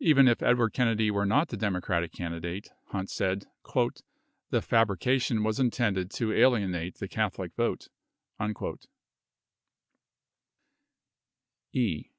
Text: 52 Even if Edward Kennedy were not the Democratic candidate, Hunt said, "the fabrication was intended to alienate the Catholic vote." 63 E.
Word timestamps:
52 0.00 0.10
Even 0.10 0.26
if 0.26 0.42
Edward 0.42 0.72
Kennedy 0.72 1.12
were 1.12 1.24
not 1.24 1.46
the 1.46 1.56
Democratic 1.56 2.10
candidate, 2.12 2.72
Hunt 2.88 3.08
said, 3.08 3.46
"the 4.50 4.60
fabrication 4.60 5.44
was 5.44 5.60
intended 5.60 6.10
to 6.10 6.32
alienate 6.32 6.96
the 6.96 7.06
Catholic 7.06 7.54
vote." 7.54 7.82
63 8.40 8.80
E. 11.80 12.10